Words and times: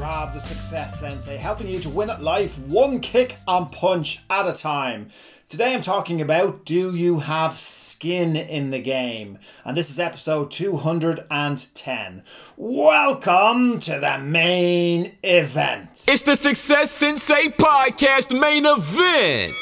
Is 0.00 0.06
Roundhouse 0.06 0.24
Rob, 0.24 0.32
the 0.32 0.40
Success 0.40 1.00
Sensei, 1.00 1.36
helping 1.36 1.68
you 1.68 1.80
to 1.80 1.88
win 1.88 2.10
at 2.10 2.22
life 2.22 2.58
one 2.58 3.00
kick 3.00 3.36
and 3.46 3.70
punch 3.70 4.22
at 4.30 4.46
a 4.46 4.52
time. 4.52 5.08
Today 5.48 5.74
I'm 5.74 5.82
talking 5.82 6.20
about 6.20 6.64
do 6.64 6.94
you 6.94 7.18
have 7.20 7.56
skin 7.56 8.36
in 8.36 8.70
the 8.70 8.80
game? 8.80 9.38
And 9.64 9.76
this 9.76 9.90
is 9.90 10.00
episode 10.00 10.50
210. 10.50 12.22
Welcome 12.56 13.80
to 13.80 13.98
the 13.98 14.18
main 14.18 15.12
event. 15.22 16.04
It's 16.08 16.22
the 16.22 16.36
Success 16.36 16.90
Sensei 16.90 17.48
Podcast 17.48 18.38
main 18.38 18.64
event. 18.66 19.52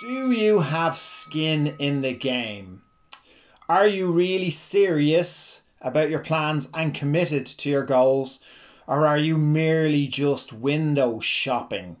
Do 0.00 0.30
you 0.32 0.60
have 0.60 0.96
skin 0.96 1.74
in 1.78 2.02
the 2.02 2.14
game? 2.14 2.82
Are 3.68 3.86
you 3.86 4.12
really 4.12 4.50
serious 4.50 5.62
about 5.80 6.10
your 6.10 6.20
plans 6.20 6.68
and 6.74 6.94
committed 6.94 7.46
to 7.46 7.68
your 7.70 7.84
goals? 7.84 8.40
Or 8.86 9.06
are 9.06 9.18
you 9.18 9.36
merely 9.38 10.06
just 10.06 10.52
window 10.52 11.20
shopping? 11.20 11.96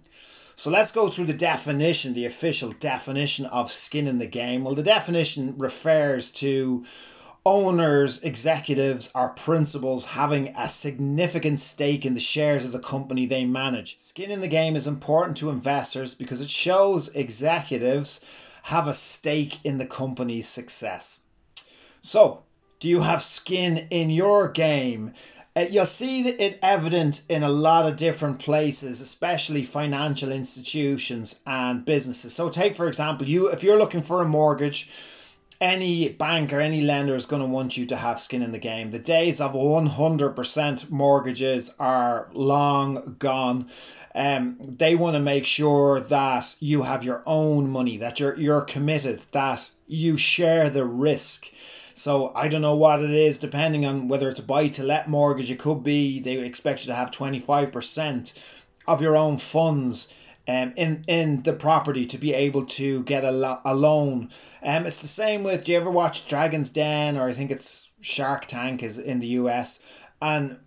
So 0.54 0.70
let's 0.70 0.90
go 0.90 1.10
through 1.10 1.26
the 1.26 1.34
definition, 1.34 2.14
the 2.14 2.24
official 2.24 2.72
definition 2.72 3.44
of 3.46 3.70
skin 3.70 4.06
in 4.06 4.18
the 4.18 4.26
game. 4.26 4.64
Well, 4.64 4.74
the 4.74 4.82
definition 4.82 5.54
refers 5.58 6.30
to 6.32 6.84
owners, 7.44 8.22
executives, 8.22 9.10
or 9.14 9.28
principals 9.28 10.06
having 10.06 10.48
a 10.56 10.68
significant 10.68 11.60
stake 11.60 12.06
in 12.06 12.14
the 12.14 12.20
shares 12.20 12.64
of 12.64 12.72
the 12.72 12.80
company 12.80 13.26
they 13.26 13.44
manage. 13.44 13.96
Skin 13.98 14.30
in 14.30 14.40
the 14.40 14.48
game 14.48 14.74
is 14.74 14.86
important 14.86 15.36
to 15.36 15.50
investors 15.50 16.14
because 16.14 16.40
it 16.40 16.50
shows 16.50 17.08
executives 17.08 18.20
have 18.64 18.88
a 18.88 18.94
stake 18.94 19.64
in 19.64 19.78
the 19.78 19.86
company's 19.86 20.48
success. 20.48 21.20
So, 22.00 22.42
do 22.78 22.88
you 22.88 23.00
have 23.00 23.22
skin 23.22 23.86
in 23.90 24.10
your 24.10 24.48
game? 24.48 25.12
Uh, 25.56 25.66
you'll 25.70 25.86
see 25.86 26.28
it 26.28 26.58
evident 26.62 27.22
in 27.30 27.42
a 27.42 27.48
lot 27.48 27.86
of 27.86 27.96
different 27.96 28.38
places, 28.38 29.00
especially 29.00 29.62
financial 29.62 30.30
institutions 30.30 31.40
and 31.46 31.84
businesses. 31.84 32.34
So, 32.34 32.50
take 32.50 32.76
for 32.76 32.86
example, 32.86 33.26
you 33.26 33.48
if 33.48 33.62
you're 33.62 33.78
looking 33.78 34.02
for 34.02 34.20
a 34.20 34.26
mortgage, 34.26 34.90
any 35.60 36.08
bank 36.08 36.52
or 36.52 36.60
any 36.60 36.82
lender 36.82 37.14
is 37.14 37.26
going 37.26 37.40
to 37.40 37.48
want 37.48 37.76
you 37.76 37.86
to 37.86 37.96
have 37.96 38.20
skin 38.20 38.42
in 38.42 38.52
the 38.52 38.58
game. 38.58 38.90
The 38.90 38.98
days 38.98 39.40
of 39.40 39.52
100% 39.52 40.90
mortgages 40.90 41.74
are 41.78 42.28
long 42.32 43.16
gone. 43.18 43.66
Um, 44.14 44.58
they 44.60 44.94
want 44.94 45.14
to 45.16 45.20
make 45.20 45.46
sure 45.46 46.00
that 46.00 46.56
you 46.60 46.82
have 46.82 47.04
your 47.04 47.22
own 47.26 47.70
money, 47.70 47.96
that 47.96 48.20
you're, 48.20 48.36
you're 48.36 48.62
committed, 48.62 49.20
that 49.32 49.70
you 49.86 50.16
share 50.16 50.68
the 50.68 50.84
risk. 50.84 51.50
So 51.96 52.30
I 52.36 52.48
don't 52.48 52.60
know 52.60 52.76
what 52.76 53.00
it 53.00 53.08
is, 53.08 53.38
depending 53.38 53.86
on 53.86 54.06
whether 54.06 54.28
it's 54.28 54.38
a 54.38 54.42
buy 54.42 54.68
to 54.68 54.82
let 54.82 55.08
mortgage, 55.08 55.50
it 55.50 55.58
could 55.58 55.82
be 55.82 56.20
they 56.20 56.36
expect 56.36 56.80
you 56.80 56.88
to 56.88 56.94
have 56.94 57.10
25% 57.10 58.64
of 58.86 59.00
your 59.00 59.16
own 59.16 59.38
funds 59.38 60.14
um, 60.46 60.74
in, 60.76 61.04
in 61.08 61.42
the 61.44 61.54
property 61.54 62.04
to 62.04 62.18
be 62.18 62.34
able 62.34 62.66
to 62.66 63.02
get 63.04 63.24
a, 63.24 63.30
lo- 63.30 63.60
a 63.64 63.74
loan. 63.74 64.28
Um, 64.62 64.84
it's 64.84 65.00
the 65.00 65.08
same 65.08 65.42
with, 65.42 65.64
do 65.64 65.72
you 65.72 65.78
ever 65.78 65.90
watch 65.90 66.28
Dragon's 66.28 66.68
Den 66.68 67.16
or 67.16 67.30
I 67.30 67.32
think 67.32 67.50
it's 67.50 67.94
Shark 68.02 68.44
Tank 68.44 68.82
is 68.82 68.98
in 68.98 69.20
the 69.20 69.28
US? 69.28 69.80
And 70.20 70.58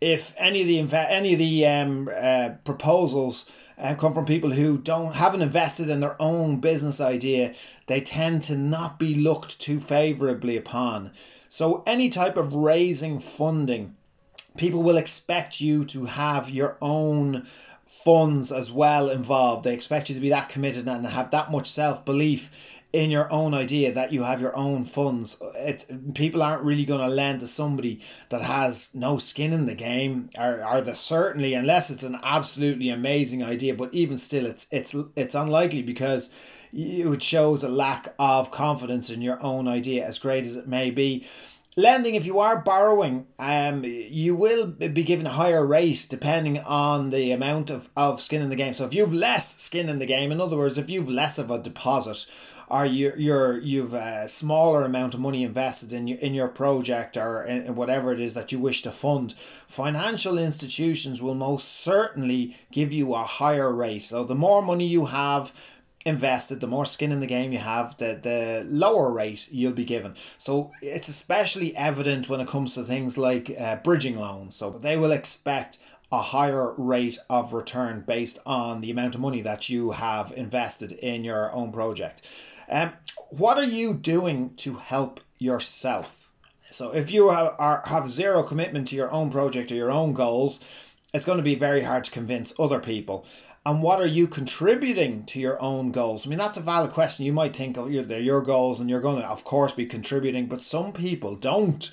if 0.00 0.34
any 0.36 0.60
of 0.60 0.90
the 0.90 1.10
any 1.10 1.32
of 1.32 1.38
the 1.38 1.66
um, 1.66 2.08
uh, 2.14 2.50
proposals 2.64 3.50
uh, 3.78 3.94
come 3.94 4.12
from 4.12 4.26
people 4.26 4.50
who 4.50 4.78
don't 4.78 5.16
haven't 5.16 5.42
invested 5.42 5.88
in 5.88 6.00
their 6.00 6.20
own 6.20 6.60
business 6.60 7.00
idea, 7.00 7.54
they 7.86 8.00
tend 8.00 8.42
to 8.44 8.56
not 8.56 8.98
be 8.98 9.14
looked 9.14 9.60
too 9.60 9.80
favorably 9.80 10.56
upon. 10.56 11.12
So 11.48 11.82
any 11.86 12.10
type 12.10 12.36
of 12.36 12.54
raising 12.54 13.18
funding, 13.18 13.96
people 14.56 14.82
will 14.82 14.96
expect 14.98 15.60
you 15.60 15.84
to 15.84 16.04
have 16.06 16.50
your 16.50 16.76
own 16.82 17.46
funds 17.86 18.52
as 18.52 18.70
well 18.70 19.08
involved. 19.08 19.64
They 19.64 19.72
expect 19.72 20.08
you 20.08 20.14
to 20.14 20.20
be 20.20 20.28
that 20.30 20.48
committed 20.48 20.86
and 20.86 21.06
have 21.06 21.30
that 21.30 21.50
much 21.50 21.68
self 21.70 22.04
belief 22.04 22.82
in 22.92 23.10
your 23.10 23.30
own 23.32 23.52
idea 23.52 23.92
that 23.92 24.12
you 24.12 24.22
have 24.22 24.40
your 24.40 24.56
own 24.56 24.84
funds. 24.84 25.40
It 25.56 25.84
people 26.14 26.42
aren't 26.42 26.62
really 26.62 26.84
going 26.84 27.00
to 27.00 27.14
lend 27.14 27.40
to 27.40 27.46
somebody 27.46 28.00
that 28.30 28.40
has 28.40 28.88
no 28.94 29.18
skin 29.18 29.52
in 29.52 29.66
the 29.66 29.74
game. 29.74 30.30
Are 30.38 30.62
are 30.62 30.80
they 30.80 30.92
certainly 30.92 31.54
unless 31.54 31.90
it's 31.90 32.04
an 32.04 32.18
absolutely 32.22 32.88
amazing 32.90 33.42
idea. 33.42 33.74
But 33.74 33.92
even 33.92 34.16
still, 34.16 34.46
it's 34.46 34.66
it's 34.70 34.94
it's 35.14 35.34
unlikely 35.34 35.82
because 35.82 36.34
it 36.72 37.22
shows 37.22 37.62
a 37.64 37.68
lack 37.68 38.14
of 38.18 38.50
confidence 38.50 39.10
in 39.10 39.22
your 39.22 39.42
own 39.42 39.68
idea, 39.68 40.04
as 40.04 40.18
great 40.18 40.46
as 40.46 40.56
it 40.56 40.66
may 40.66 40.90
be 40.90 41.26
lending 41.76 42.14
if 42.14 42.24
you 42.24 42.40
are 42.40 42.62
borrowing 42.62 43.26
um 43.38 43.84
you 43.84 44.34
will 44.34 44.66
be 44.66 45.02
given 45.02 45.26
a 45.26 45.30
higher 45.30 45.66
rate 45.66 46.06
depending 46.08 46.58
on 46.60 47.10
the 47.10 47.30
amount 47.32 47.68
of, 47.70 47.90
of 47.94 48.18
skin 48.18 48.40
in 48.40 48.48
the 48.48 48.56
game. 48.56 48.72
So 48.72 48.86
if 48.86 48.94
you've 48.94 49.12
less 49.12 49.60
skin 49.60 49.90
in 49.90 49.98
the 49.98 50.06
game 50.06 50.32
in 50.32 50.40
other 50.40 50.56
words 50.56 50.78
if 50.78 50.88
you've 50.88 51.10
less 51.10 51.38
of 51.38 51.50
a 51.50 51.58
deposit 51.58 52.26
or 52.68 52.86
you 52.86 53.12
you're 53.18 53.58
you've 53.58 53.92
a 53.92 54.26
smaller 54.26 54.84
amount 54.84 55.12
of 55.12 55.20
money 55.20 55.42
invested 55.42 55.92
in 55.92 56.06
your 56.06 56.18
in 56.18 56.32
your 56.32 56.48
project 56.48 57.16
or 57.16 57.44
in 57.44 57.74
whatever 57.74 58.10
it 58.10 58.20
is 58.20 58.32
that 58.32 58.52
you 58.52 58.58
wish 58.58 58.80
to 58.82 58.90
fund 58.90 59.34
financial 59.34 60.38
institutions 60.38 61.20
will 61.20 61.34
most 61.34 61.68
certainly 61.68 62.56
give 62.72 62.90
you 62.92 63.14
a 63.14 63.22
higher 63.22 63.72
rate. 63.72 64.02
So 64.02 64.24
the 64.24 64.34
more 64.34 64.62
money 64.62 64.86
you 64.86 65.06
have 65.06 65.52
invested, 66.06 66.60
the 66.60 66.66
more 66.66 66.86
skin 66.86 67.12
in 67.12 67.20
the 67.20 67.26
game 67.26 67.52
you 67.52 67.58
have, 67.58 67.96
the, 67.98 68.18
the 68.22 68.64
lower 68.66 69.10
rate 69.10 69.48
you'll 69.50 69.72
be 69.72 69.84
given. 69.84 70.14
So 70.38 70.70
it's 70.80 71.08
especially 71.08 71.76
evident 71.76 72.28
when 72.28 72.40
it 72.40 72.48
comes 72.48 72.74
to 72.74 72.84
things 72.84 73.18
like 73.18 73.50
uh, 73.58 73.76
bridging 73.76 74.16
loans. 74.16 74.54
So 74.54 74.70
they 74.70 74.96
will 74.96 75.12
expect 75.12 75.78
a 76.12 76.20
higher 76.20 76.72
rate 76.78 77.18
of 77.28 77.52
return 77.52 78.04
based 78.06 78.38
on 78.46 78.80
the 78.80 78.92
amount 78.92 79.16
of 79.16 79.20
money 79.20 79.40
that 79.40 79.68
you 79.68 79.90
have 79.90 80.32
invested 80.36 80.92
in 80.92 81.24
your 81.24 81.52
own 81.52 81.72
project. 81.72 82.30
Um, 82.70 82.92
what 83.30 83.58
are 83.58 83.64
you 83.64 83.92
doing 83.92 84.54
to 84.56 84.74
help 84.74 85.20
yourself? 85.38 86.30
So 86.68 86.92
if 86.92 87.10
you 87.10 87.28
are, 87.28 87.82
have 87.86 88.08
zero 88.08 88.42
commitment 88.42 88.88
to 88.88 88.96
your 88.96 89.12
own 89.12 89.30
project 89.30 89.70
or 89.70 89.74
your 89.74 89.90
own 89.90 90.12
goals, 90.12 90.85
it's 91.14 91.24
going 91.24 91.38
to 91.38 91.44
be 91.44 91.54
very 91.54 91.82
hard 91.82 92.04
to 92.04 92.10
convince 92.10 92.58
other 92.58 92.80
people 92.80 93.26
and 93.66 93.82
what 93.82 94.00
are 94.00 94.06
you 94.06 94.28
contributing 94.28 95.24
to 95.24 95.40
your 95.40 95.60
own 95.60 95.90
goals? 95.90 96.24
I 96.24 96.30
mean, 96.30 96.38
that's 96.38 96.56
a 96.56 96.62
valid 96.62 96.92
question. 96.92 97.26
You 97.26 97.32
might 97.32 97.56
think, 97.56 97.76
oh, 97.76 97.88
they're 97.88 98.20
your 98.20 98.40
goals 98.40 98.78
and 98.78 98.88
you're 98.88 99.00
going 99.00 99.20
to, 99.20 99.28
of 99.28 99.42
course, 99.42 99.72
be 99.72 99.86
contributing, 99.86 100.46
but 100.46 100.62
some 100.62 100.92
people 100.92 101.34
don't. 101.34 101.90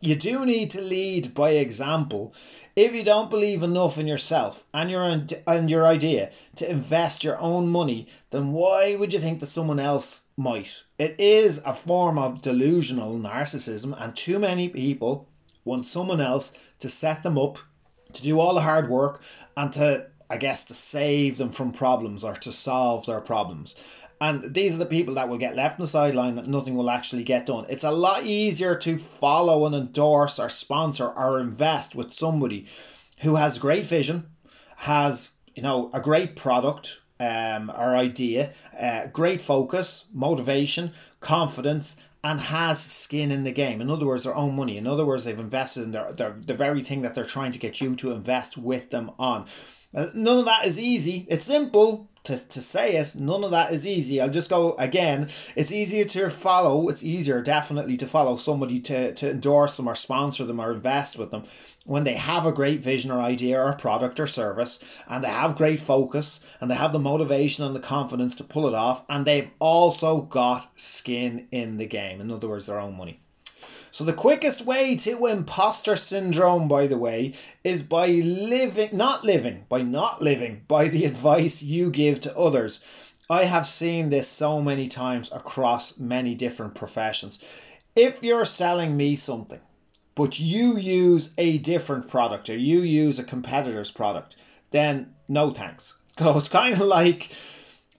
You 0.00 0.16
do 0.16 0.44
need 0.44 0.70
to 0.70 0.80
lead 0.80 1.32
by 1.32 1.50
example. 1.50 2.34
If 2.74 2.92
you 2.92 3.04
don't 3.04 3.30
believe 3.30 3.62
enough 3.62 3.98
in 3.98 4.08
yourself 4.08 4.64
and 4.74 4.90
your 4.90 5.02
and 5.46 5.70
your 5.70 5.86
idea 5.86 6.32
to 6.56 6.68
invest 6.68 7.22
your 7.22 7.38
own 7.38 7.68
money, 7.68 8.08
then 8.30 8.50
why 8.50 8.96
would 8.96 9.12
you 9.12 9.20
think 9.20 9.38
that 9.38 9.46
someone 9.46 9.78
else 9.78 10.24
might? 10.36 10.82
It 10.98 11.14
is 11.20 11.62
a 11.64 11.72
form 11.72 12.18
of 12.18 12.42
delusional 12.42 13.16
narcissism, 13.16 13.94
and 13.96 14.16
too 14.16 14.40
many 14.40 14.68
people 14.68 15.28
want 15.64 15.86
someone 15.86 16.20
else 16.20 16.72
to 16.80 16.88
set 16.88 17.22
them 17.22 17.38
up 17.38 17.58
to 18.14 18.22
do 18.22 18.38
all 18.38 18.54
the 18.54 18.60
hard 18.60 18.88
work 18.88 19.22
and 19.56 19.72
to 19.72 20.06
I 20.32 20.38
guess, 20.38 20.64
to 20.64 20.74
save 20.74 21.36
them 21.36 21.50
from 21.50 21.72
problems 21.72 22.24
or 22.24 22.32
to 22.32 22.50
solve 22.50 23.04
their 23.04 23.20
problems. 23.20 23.76
And 24.18 24.54
these 24.54 24.74
are 24.74 24.78
the 24.78 24.86
people 24.86 25.14
that 25.14 25.28
will 25.28 25.36
get 25.36 25.56
left 25.56 25.78
on 25.78 25.82
the 25.82 25.86
sideline 25.86 26.36
that 26.36 26.46
nothing 26.46 26.74
will 26.74 26.88
actually 26.88 27.22
get 27.22 27.44
done. 27.44 27.66
It's 27.68 27.84
a 27.84 27.90
lot 27.90 28.24
easier 28.24 28.74
to 28.76 28.96
follow 28.96 29.66
and 29.66 29.74
endorse 29.74 30.38
or 30.38 30.48
sponsor 30.48 31.08
or 31.08 31.38
invest 31.38 31.94
with 31.94 32.14
somebody 32.14 32.64
who 33.20 33.34
has 33.34 33.58
great 33.58 33.84
vision, 33.84 34.28
has, 34.76 35.32
you 35.54 35.62
know, 35.62 35.90
a 35.92 36.00
great 36.00 36.34
product 36.34 37.02
um, 37.20 37.70
or 37.76 37.94
idea, 37.94 38.52
uh, 38.80 39.08
great 39.08 39.42
focus, 39.42 40.06
motivation, 40.14 40.92
confidence, 41.20 42.00
and 42.24 42.40
has 42.40 42.80
skin 42.80 43.32
in 43.32 43.44
the 43.44 43.52
game. 43.52 43.80
In 43.80 43.90
other 43.90 44.06
words, 44.06 44.24
their 44.24 44.34
own 44.34 44.54
money. 44.54 44.76
In 44.76 44.86
other 44.86 45.04
words, 45.04 45.24
they've 45.24 45.38
invested 45.38 45.82
in 45.82 45.92
their, 45.92 46.12
their 46.12 46.36
the 46.46 46.54
very 46.54 46.80
thing 46.80 47.02
that 47.02 47.14
they're 47.14 47.24
trying 47.24 47.52
to 47.52 47.58
get 47.58 47.80
you 47.80 47.96
to 47.96 48.12
invest 48.12 48.56
with 48.56 48.90
them 48.90 49.10
on 49.18 49.46
Uh, 49.94 50.06
none 50.14 50.38
of 50.38 50.44
that 50.46 50.66
is 50.66 50.80
easy. 50.80 51.26
It's 51.28 51.44
simple, 51.44 52.08
to, 52.24 52.36
to 52.48 52.60
say 52.60 52.96
it, 52.96 53.14
none 53.16 53.44
of 53.44 53.50
that 53.50 53.72
is 53.72 53.86
easy. 53.86 54.20
I'll 54.20 54.30
just 54.30 54.48
go 54.48 54.74
again. 54.74 55.28
It's 55.56 55.72
easier 55.72 56.04
to 56.06 56.30
follow. 56.30 56.88
It's 56.88 57.02
easier, 57.02 57.42
definitely, 57.42 57.96
to 57.98 58.06
follow 58.06 58.36
somebody 58.36 58.80
to, 58.80 59.12
to 59.14 59.30
endorse 59.30 59.76
them 59.76 59.88
or 59.88 59.94
sponsor 59.94 60.44
them 60.44 60.60
or 60.60 60.72
invest 60.72 61.18
with 61.18 61.30
them 61.30 61.44
when 61.84 62.04
they 62.04 62.14
have 62.14 62.46
a 62.46 62.52
great 62.52 62.80
vision 62.80 63.10
or 63.10 63.18
idea 63.18 63.60
or 63.60 63.72
product 63.72 64.20
or 64.20 64.26
service 64.26 65.02
and 65.08 65.24
they 65.24 65.28
have 65.28 65.56
great 65.56 65.80
focus 65.80 66.46
and 66.60 66.70
they 66.70 66.76
have 66.76 66.92
the 66.92 66.98
motivation 66.98 67.64
and 67.64 67.74
the 67.74 67.80
confidence 67.80 68.36
to 68.36 68.44
pull 68.44 68.68
it 68.68 68.74
off 68.74 69.04
and 69.08 69.26
they've 69.26 69.50
also 69.58 70.22
got 70.22 70.66
skin 70.80 71.48
in 71.50 71.76
the 71.78 71.86
game. 71.86 72.20
In 72.20 72.30
other 72.30 72.48
words, 72.48 72.66
their 72.66 72.78
own 72.78 72.96
money. 72.96 73.21
So 73.92 74.04
the 74.04 74.14
quickest 74.14 74.64
way 74.64 74.96
to 74.96 75.26
imposter 75.26 75.96
syndrome, 75.96 76.66
by 76.66 76.86
the 76.86 76.96
way, 76.96 77.34
is 77.62 77.82
by 77.82 78.06
living, 78.06 78.88
not 78.90 79.22
living, 79.22 79.66
by 79.68 79.82
not 79.82 80.22
living 80.22 80.62
by 80.66 80.88
the 80.88 81.04
advice 81.12 81.62
you 81.62 81.90
give 81.90 82.18
to 82.20 82.34
others. 82.34 83.12
I 83.28 83.44
have 83.44 83.66
seen 83.66 84.08
this 84.08 84.28
so 84.28 84.62
many 84.62 84.86
times 84.86 85.30
across 85.30 85.98
many 85.98 86.34
different 86.34 86.74
professions. 86.74 87.38
If 87.94 88.22
you're 88.22 88.46
selling 88.46 88.96
me 88.96 89.14
something, 89.14 89.60
but 90.14 90.40
you 90.40 90.78
use 90.78 91.34
a 91.36 91.58
different 91.58 92.08
product 92.08 92.48
or 92.48 92.56
you 92.56 92.80
use 92.80 93.18
a 93.18 93.24
competitor's 93.24 93.90
product, 93.90 94.42
then 94.70 95.14
no 95.28 95.50
thanks. 95.50 95.98
So 96.18 96.36
it's 96.36 96.48
kind 96.48 96.74
of 96.74 96.80
like 96.80 97.30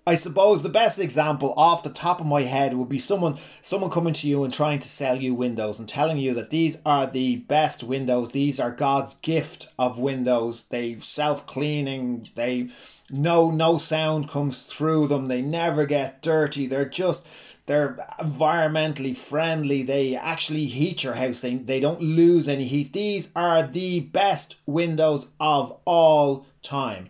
I 0.06 0.16
suppose 0.16 0.64
the 0.64 0.70
best 0.70 1.00
example 1.00 1.54
off 1.56 1.84
the 1.84 1.90
top 1.90 2.20
of 2.20 2.28
my 2.28 2.42
head 2.42 2.74
would 2.74 2.90
be 2.90 2.98
someone 2.98 3.38
someone 3.62 3.90
coming 3.90 4.14
to 4.14 4.28
you 4.28 4.44
and 4.44 4.54
trying 4.54 4.80
to 4.80 4.88
sell 4.88 5.16
you 5.16 5.34
windows 5.34 5.80
and 5.80 5.88
telling 5.88 6.18
you 6.18 6.34
that 6.34 6.50
these 6.50 6.82
are 6.86 7.08
the 7.08 7.38
best 7.38 7.84
windows, 7.84 8.34
these 8.34 8.60
are 8.60 8.72
God's 8.72 9.16
gift 9.16 9.68
of 9.80 10.00
windows. 10.00 10.64
They 10.64 10.96
self-cleaning, 10.96 12.28
they 12.36 12.68
no 13.12 13.50
no 13.50 13.78
sound 13.78 14.28
comes 14.28 14.66
through 14.66 15.08
them, 15.08 15.30
they 15.30 15.42
never 15.42 15.86
get 15.86 16.22
dirty. 16.22 16.68
They're 16.68 16.84
just 16.84 17.30
they're 17.66 17.96
environmentally 18.20 19.16
friendly. 19.16 19.84
They 19.84 20.18
actually 20.18 20.66
heat 20.66 21.06
your 21.06 21.14
house. 21.14 21.40
They, 21.40 21.56
they 21.56 21.80
don't 21.80 22.02
lose 22.02 22.50
any 22.50 22.66
heat. 22.66 22.92
These 22.92 23.32
are 23.38 23.66
the 23.66 24.02
best 24.02 24.58
windows 24.66 25.32
of 25.40 25.80
all 25.86 26.46
time. 26.62 27.10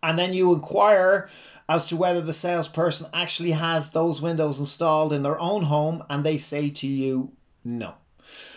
And 0.00 0.18
then 0.18 0.34
you 0.34 0.54
inquire 0.54 1.28
as 1.68 1.86
to 1.86 1.96
whether 1.96 2.20
the 2.20 2.32
salesperson 2.32 3.08
actually 3.12 3.52
has 3.52 3.90
those 3.90 4.20
windows 4.20 4.60
installed 4.60 5.12
in 5.12 5.22
their 5.22 5.38
own 5.40 5.64
home 5.64 6.04
and 6.10 6.24
they 6.24 6.36
say 6.36 6.70
to 6.70 6.86
you 6.86 7.32
no. 7.64 7.94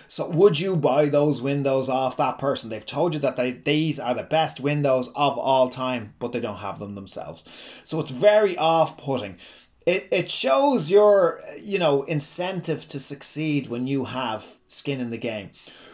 So 0.08 0.30
would 0.30 0.60
you 0.60 0.78
buy 0.78 1.06
those 1.06 1.42
windows 1.42 1.90
off 1.90 2.18
that 2.18 2.38
person? 2.38 2.70
They've 2.70 2.86
told 2.86 3.14
you 3.14 3.20
that 3.20 3.36
they, 3.36 3.52
these 3.52 4.00
are 4.00 4.14
the 4.14 4.24
best 4.24 4.60
windows 4.60 5.10
of 5.10 5.38
all 5.38 5.70
time, 5.70 6.14
but 6.20 6.32
they 6.32 6.40
don't 6.40 6.58
have 6.58 6.80
them 6.80 6.96
themselves. 6.96 7.82
So 7.84 8.00
it's 8.00 8.12
very 8.12 8.58
off-putting. 8.58 9.38
It, 9.86 10.08
it 10.12 10.30
shows 10.30 10.92
your 10.92 11.40
you 11.62 11.80
know 11.80 12.04
incentive 12.04 12.88
to 12.90 13.00
succeed 13.00 13.68
when 13.68 13.88
you 13.88 14.04
have 14.06 14.58
skin 14.68 15.00
in 15.00 15.12
the 15.12 15.18
game. 15.18 15.52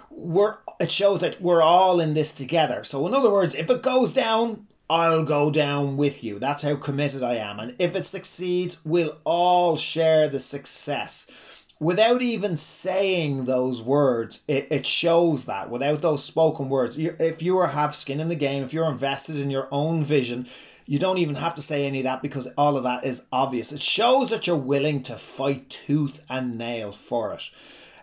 We're 0.09 0.56
it 0.80 0.89
shows 0.89 1.19
that 1.19 1.39
we're 1.39 1.62
all 1.62 2.00
in 2.00 2.16
this 2.16 2.31
together. 2.31 2.83
So 2.83 3.06
in 3.06 3.13
other 3.13 3.31
words, 3.31 3.54
if 3.54 3.69
it 3.69 3.83
goes 3.83 4.12
down, 4.12 4.68
I'll 4.89 5.24
go 5.24 5.50
down 5.50 5.97
with 5.97 6.24
you. 6.24 6.39
That's 6.39 6.63
how 6.63 6.75
committed 6.75 7.24
I 7.24 7.35
am. 7.35 7.59
And 7.59 7.75
if 7.80 7.95
it 7.95 8.06
succeeds, 8.06 8.83
we'll 8.85 9.18
all 9.24 9.77
share 9.77 10.27
the 10.27 10.39
success. 10.39 11.65
Without 11.80 12.21
even 12.21 12.56
saying 12.56 13.45
those 13.45 13.81
words, 13.81 14.44
it, 14.47 14.68
it 14.69 14.85
shows 14.85 15.45
that. 15.45 15.69
Without 15.69 16.01
those 16.01 16.24
spoken 16.24 16.69
words, 16.69 16.97
if 16.97 17.41
you 17.41 17.57
are, 17.57 17.68
have 17.68 17.95
skin 17.95 18.19
in 18.19 18.30
the 18.30 18.35
game, 18.35 18.63
if 18.63 18.74
you're 18.74 18.89
invested 18.89 19.38
in 19.38 19.50
your 19.50 19.68
own 19.71 20.03
vision, 20.03 20.45
you 20.85 21.00
don't 21.00 21.18
even 21.18 21.35
have 21.35 21.56
to 21.56 21.62
say 21.62 21.85
any 21.85 22.00
of 22.00 22.03
that 22.03 22.21
because 22.21 22.47
all 22.57 22.77
of 22.77 22.83
that 22.83 23.06
is 23.06 23.25
obvious. 23.31 23.71
It 23.71 23.81
shows 23.81 24.30
that 24.30 24.47
you're 24.47 24.56
willing 24.56 25.01
to 25.03 25.15
fight 25.15 25.69
tooth 25.69 26.25
and 26.30 26.57
nail 26.57 26.91
for 26.91 27.33
it. 27.33 27.50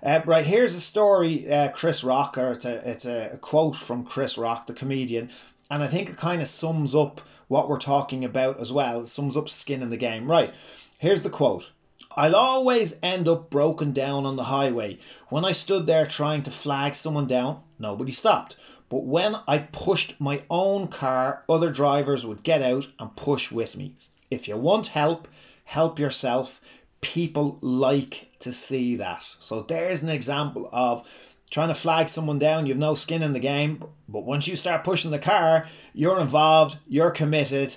Uh, 0.02 0.20
right, 0.24 0.46
here's 0.46 0.74
a 0.74 0.80
story, 0.80 1.50
uh, 1.50 1.70
Chris 1.70 2.02
Rock, 2.02 2.38
or 2.38 2.52
it's 2.52 2.64
a, 2.64 2.88
it's 2.88 3.04
a 3.04 3.38
quote 3.42 3.76
from 3.76 4.02
Chris 4.02 4.38
Rock, 4.38 4.66
the 4.66 4.72
comedian, 4.72 5.28
and 5.70 5.82
I 5.82 5.86
think 5.86 6.10
it 6.10 6.16
kind 6.16 6.42
of 6.42 6.48
sums 6.48 6.94
up 6.94 7.20
what 7.48 7.68
we're 7.68 7.78
talking 7.78 8.24
about 8.24 8.60
as 8.60 8.72
well. 8.72 9.00
It 9.00 9.06
sums 9.06 9.36
up 9.36 9.48
skin 9.48 9.82
in 9.82 9.90
the 9.90 9.96
game. 9.96 10.30
Right, 10.30 10.54
here's 10.98 11.22
the 11.22 11.30
quote. 11.30 11.72
I'll 12.16 12.34
always 12.34 12.98
end 13.02 13.28
up 13.28 13.50
broken 13.50 13.92
down 13.92 14.26
on 14.26 14.36
the 14.36 14.44
highway. 14.44 14.98
When 15.28 15.44
I 15.44 15.52
stood 15.52 15.86
there 15.86 16.06
trying 16.06 16.42
to 16.42 16.50
flag 16.50 16.94
someone 16.94 17.26
down, 17.26 17.62
nobody 17.78 18.10
stopped. 18.10 18.56
But 18.88 19.04
when 19.04 19.36
I 19.46 19.58
pushed 19.58 20.20
my 20.20 20.42
own 20.50 20.88
car, 20.88 21.44
other 21.48 21.70
drivers 21.70 22.26
would 22.26 22.42
get 22.42 22.62
out 22.62 22.88
and 22.98 23.14
push 23.14 23.52
with 23.52 23.76
me. 23.76 23.94
If 24.30 24.48
you 24.48 24.56
want 24.56 24.88
help, 24.88 25.28
help 25.64 25.98
yourself. 26.00 26.60
People 27.00 27.58
like 27.62 28.30
to 28.40 28.52
see 28.52 28.96
that. 28.96 29.22
So 29.22 29.62
there's 29.62 30.02
an 30.02 30.08
example 30.08 30.68
of 30.72 31.29
trying 31.50 31.68
to 31.68 31.74
flag 31.74 32.08
someone 32.08 32.38
down, 32.38 32.66
you've 32.66 32.78
no 32.78 32.94
skin 32.94 33.22
in 33.22 33.32
the 33.32 33.40
game. 33.40 33.84
But 34.08 34.24
once 34.24 34.46
you 34.48 34.56
start 34.56 34.84
pushing 34.84 35.10
the 35.10 35.18
car, 35.18 35.66
you're 35.92 36.20
involved, 36.20 36.78
you're 36.88 37.10
committed, 37.10 37.76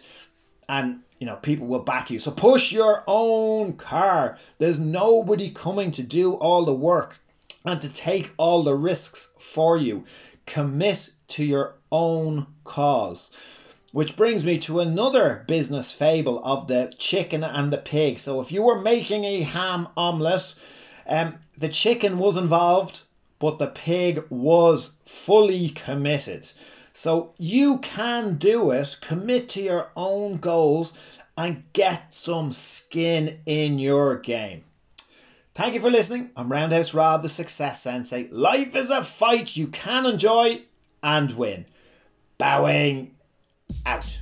and 0.69 1.01
you 1.19 1.27
know 1.27 1.35
people 1.37 1.67
will 1.67 1.83
back 1.83 2.09
you. 2.09 2.19
So 2.19 2.31
push 2.31 2.71
your 2.71 3.03
own 3.07 3.73
car. 3.73 4.37
There's 4.57 4.79
nobody 4.79 5.49
coming 5.49 5.91
to 5.91 6.03
do 6.03 6.33
all 6.33 6.65
the 6.65 6.73
work 6.73 7.19
and 7.65 7.81
to 7.81 7.91
take 7.91 8.33
all 8.37 8.63
the 8.63 8.75
risks 8.75 9.33
for 9.37 9.77
you. 9.77 10.05
Commit 10.45 11.11
to 11.29 11.45
your 11.45 11.75
own 11.91 12.47
cause. 12.63 13.65
Which 13.91 14.17
brings 14.17 14.43
me 14.43 14.57
to 14.59 14.79
another 14.79 15.45
business 15.47 15.93
fable 15.93 16.43
of 16.43 16.67
the 16.67 16.91
chicken 16.97 17.43
and 17.43 17.71
the 17.71 17.77
pig. 17.77 18.17
So 18.17 18.41
if 18.41 18.51
you 18.51 18.63
were 18.63 18.81
making 18.81 19.23
a 19.23 19.41
ham 19.41 19.87
omelette, 19.95 20.55
um, 21.07 21.35
the 21.57 21.69
chicken 21.69 22.17
was 22.17 22.35
involved, 22.35 23.03
but 23.43 23.59
the 23.59 23.67
pig 23.67 24.23
was 24.29 24.95
fully 25.03 25.67
committed. 25.67 26.49
So 26.93 27.33
you 27.37 27.79
can 27.79 28.35
do 28.35 28.71
it, 28.71 28.95
commit 29.01 29.49
to 29.49 29.61
your 29.61 29.89
own 29.97 30.37
goals, 30.37 31.19
and 31.37 31.65
get 31.73 32.13
some 32.13 32.53
skin 32.53 33.41
in 33.45 33.79
your 33.79 34.15
game. 34.15 34.63
Thank 35.53 35.73
you 35.73 35.81
for 35.81 35.91
listening. 35.91 36.31
I'm 36.37 36.49
Roundhouse 36.49 36.93
Rob, 36.93 37.21
the 37.21 37.27
Success 37.27 37.83
Sensei. 37.83 38.29
Life 38.31 38.77
is 38.77 38.89
a 38.89 39.03
fight 39.03 39.57
you 39.57 39.67
can 39.67 40.05
enjoy 40.05 40.61
and 41.03 41.35
win. 41.35 41.65
Bowing 42.37 43.13
out. 43.85 44.21